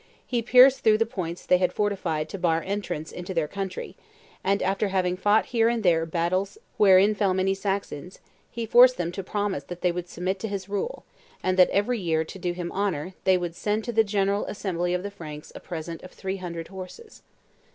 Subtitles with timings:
[0.29, 3.95] 135), "he pierced through the points they had fortified to bar entrance into their country,
[4.43, 8.17] and, after having fought here and there battles wherein fell many Saxons,
[8.49, 11.05] he forced them to promise that they would submit to his rule;
[11.43, 14.95] and that, every year, to do him honor, they would send to the general assembly
[14.95, 17.21] of the Franks a present of three hundred horses.